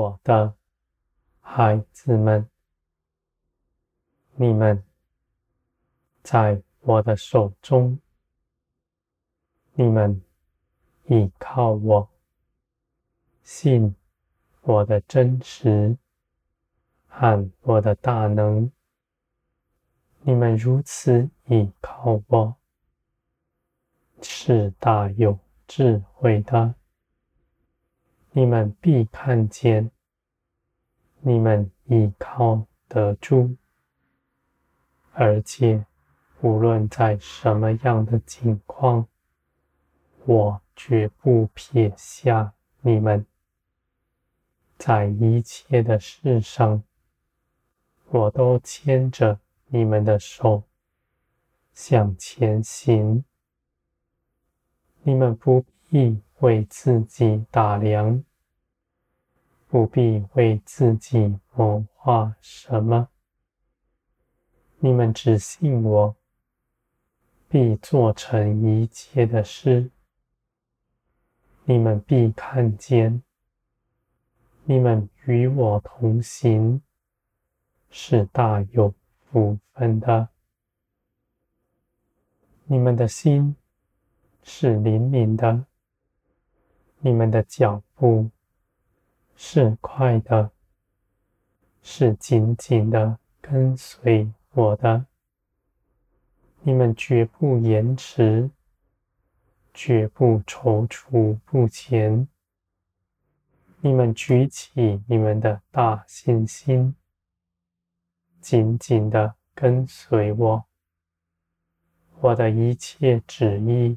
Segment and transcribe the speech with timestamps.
[0.00, 0.54] 我的
[1.40, 2.48] 孩子们，
[4.34, 4.82] 你们
[6.22, 7.98] 在我的手中，
[9.74, 10.22] 你们
[11.04, 12.08] 倚靠我，
[13.42, 13.94] 信
[14.62, 15.98] 我的真实
[17.06, 18.72] 和我的大能。
[20.22, 22.56] 你们如此倚靠我，
[24.22, 26.74] 是大有智慧的。
[28.32, 29.90] 你们必看见，
[31.20, 33.56] 你们倚靠得住，
[35.12, 35.84] 而且
[36.40, 39.06] 无论在什么样的境况，
[40.24, 43.26] 我绝不撇下你们。
[44.78, 46.82] 在一切的事上，
[48.06, 50.62] 我都牵着你们的手
[51.74, 53.24] 向前行。
[55.02, 58.24] 你们不必为自己打量，
[59.68, 63.08] 不必为自己谋划什么。
[64.78, 66.16] 你们只信我，
[67.48, 69.90] 必做成一切的事。
[71.64, 73.22] 你们必看见，
[74.64, 76.80] 你们与我同行，
[77.90, 80.30] 是大有福分的。
[82.64, 83.54] 你们的心
[84.42, 85.66] 是灵敏的。
[87.02, 88.30] 你们的脚步
[89.34, 90.50] 是快的，
[91.82, 95.06] 是紧紧的跟随我的。
[96.60, 98.50] 你们绝不延迟，
[99.72, 102.28] 绝不踌躇不前。
[103.80, 106.94] 你们举起你们的大信心，
[108.42, 110.64] 紧紧的跟随我。
[112.20, 113.96] 我的一切旨意。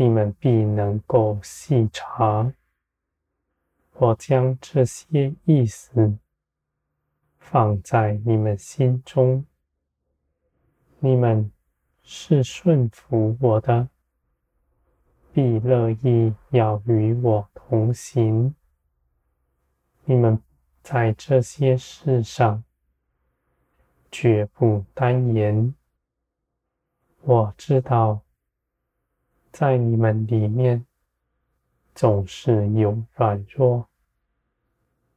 [0.00, 2.54] 你们必能够细察，
[3.92, 6.16] 我将这些意思
[7.38, 9.44] 放在你们心中。
[11.00, 11.52] 你们
[12.02, 13.90] 是顺服我的，
[15.34, 18.54] 必乐意要与我同行。
[20.06, 20.42] 你们
[20.82, 22.64] 在这些事上
[24.10, 25.74] 绝不单言。
[27.20, 28.22] 我知道。
[29.52, 30.86] 在你们里面
[31.94, 33.88] 总是有软弱，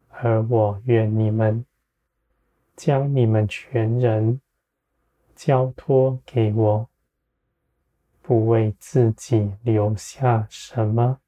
[0.09, 1.65] 而我愿你们
[2.75, 4.41] 将你们全人
[5.35, 6.89] 交托给我，
[8.21, 11.19] 不为自己留下什么。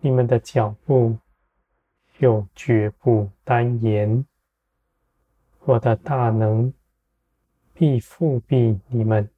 [0.00, 1.18] 你们的脚步
[2.18, 4.24] 又绝不单言，
[5.64, 6.72] 我的大能
[7.74, 9.28] 必覆庇你们。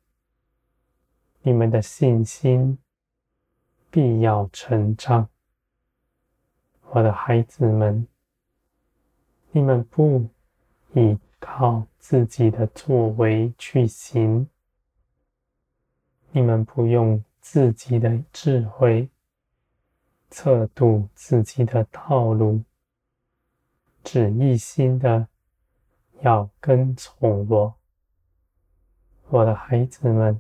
[1.42, 2.76] 你们的信心
[3.90, 5.26] 必要成长，
[6.90, 8.06] 我的孩子们，
[9.50, 10.28] 你们不
[10.92, 14.46] 依靠自己的作为去行，
[16.30, 19.08] 你们不用自己的智慧
[20.28, 22.62] 测度自己的道路，
[24.04, 25.26] 只一心的
[26.20, 27.74] 要跟从我，
[29.30, 30.38] 我的孩子们。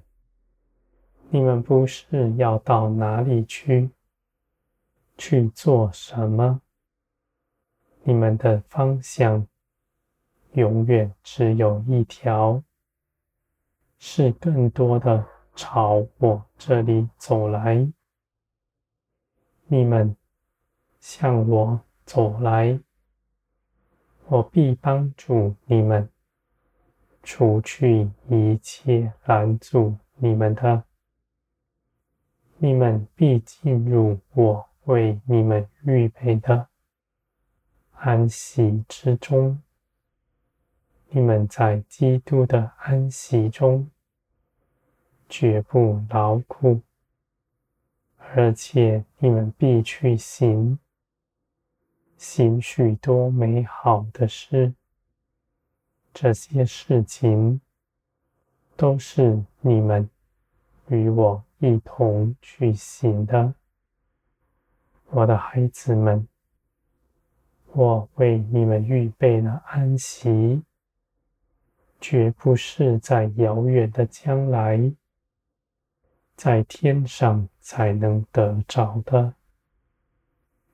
[1.32, 3.88] 你们不是要到哪里去，
[5.16, 6.60] 去做什么？
[8.02, 9.46] 你们的方向
[10.54, 12.60] 永远只有一条，
[13.96, 15.24] 是更多的
[15.54, 17.88] 朝我这里走来。
[19.66, 20.16] 你们
[20.98, 22.80] 向我走来，
[24.26, 26.10] 我必帮助你们，
[27.22, 30.82] 除去一切拦阻你们的。
[32.62, 36.68] 你们必进入我为你们预备的
[37.92, 39.62] 安息之中。
[41.08, 43.90] 你们在基督的安息中
[45.26, 46.82] 绝不劳苦，
[48.18, 50.78] 而且你们必去行，
[52.18, 54.74] 行许多美好的事。
[56.12, 57.62] 这些事情
[58.76, 60.10] 都是你们
[60.88, 61.42] 与我。
[61.62, 63.52] 一同去行的，
[65.10, 66.26] 我的孩子们，
[67.66, 70.62] 我为你们预备了安息，
[72.00, 74.90] 绝不是在遥远的将来，
[76.34, 79.34] 在天上才能得着的，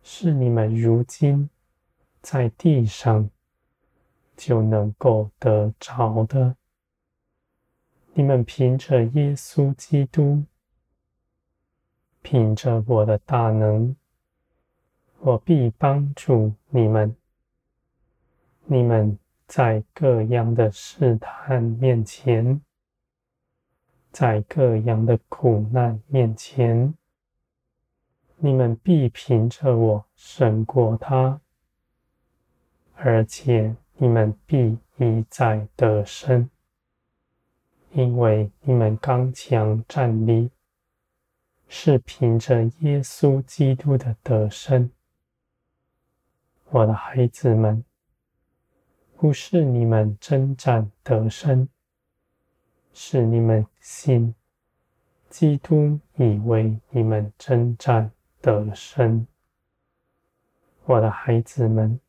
[0.05, 1.50] 是你们如今
[2.23, 3.29] 在地上
[4.37, 6.55] 就能够得着的。
[8.15, 10.44] 你们凭着耶稣基督。
[12.28, 13.94] 凭着我的大能，
[15.20, 17.14] 我必帮助你们。
[18.64, 22.61] 你们在各样的试探面前，
[24.11, 26.93] 在各样的苦难面前，
[28.38, 31.40] 你们必凭着我胜过他，
[32.96, 36.50] 而且你们必一再得胜，
[37.93, 40.50] 因为你们刚强站立，
[41.68, 44.90] 是凭着耶稣基督的得胜。
[46.70, 47.84] 我的孩子们，
[49.16, 51.68] 不是你们征战得胜，
[52.92, 54.34] 是你们信
[55.28, 58.10] 基督以为你们征战
[58.40, 59.26] 得胜。
[60.84, 62.00] 我的孩子们，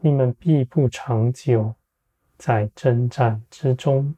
[0.00, 1.74] 你们必不长久
[2.36, 4.14] 在征战之中，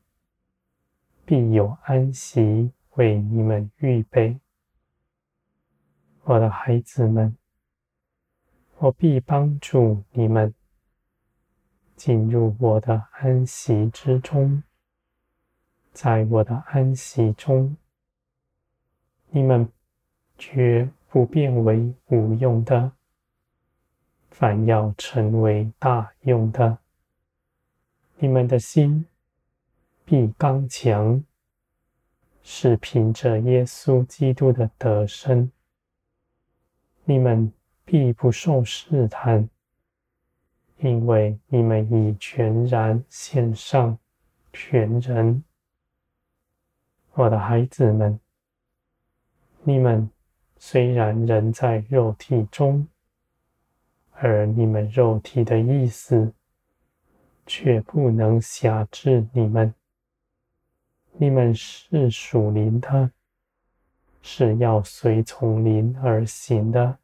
[1.25, 4.39] 必有安息为你们预备。
[6.25, 7.37] 我的孩子们。
[8.83, 10.55] 我必帮助你们
[11.97, 14.63] 进入我的安息之中，
[15.93, 17.77] 在我的安息中，
[19.29, 19.71] 你们
[20.39, 22.93] 绝不变为无用的，
[24.31, 26.79] 反要成为大用的。
[28.17, 29.05] 你们的心
[30.07, 31.23] 必刚强，
[32.43, 35.51] 是凭着耶稣基督的得胜。
[37.05, 37.53] 你们。
[37.83, 39.49] 必不受试探，
[40.79, 43.99] 因为你们已全然献上
[44.53, 45.43] 全人。
[47.15, 48.21] 我的孩子们，
[49.65, 50.09] 你们
[50.57, 52.87] 虽然仍在肉体中，
[54.13, 56.33] 而你们肉体的意思
[57.45, 59.75] 却不能辖制你们。
[61.13, 63.11] 你们是属灵的，
[64.23, 66.99] 是要随从灵而行的。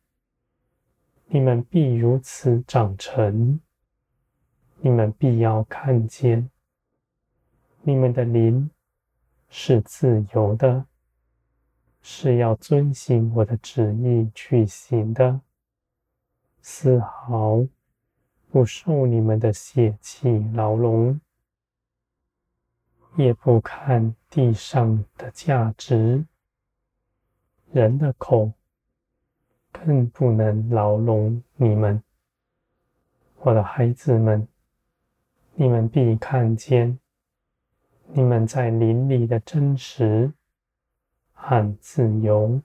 [1.27, 3.61] 你们必如此长成，
[4.81, 6.51] 你们必要看见，
[7.83, 8.71] 你们的灵
[9.49, 10.87] 是自由的，
[12.01, 15.41] 是要遵行我的旨意去行的，
[16.63, 17.67] 丝毫
[18.51, 21.21] 不受你们的血气牢笼，
[23.17, 26.25] 也不看地上的价值，
[27.73, 28.53] 人的口。
[29.85, 32.03] 更不能牢笼你们，
[33.41, 34.49] 我的孩子们。
[35.55, 36.99] 你们必看见
[38.07, 40.33] 你们在林里的真实
[41.35, 42.61] 和自由。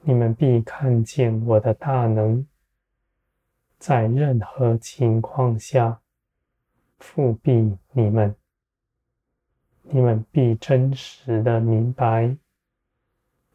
[0.00, 2.44] 你们必看见我的大能，
[3.78, 6.00] 在任何情况下
[6.98, 8.34] 覆庇你们。
[9.90, 12.36] 你们必真实的明白，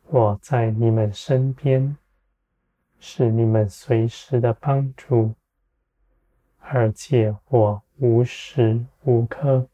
[0.07, 1.97] 我在你们身边。
[3.03, 5.33] 是你们随时的帮助，
[6.59, 9.67] 而且我无时无刻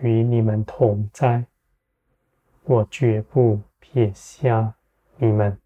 [0.00, 1.44] 与你们同在，
[2.62, 4.74] 我绝不撇下
[5.18, 5.63] 你们。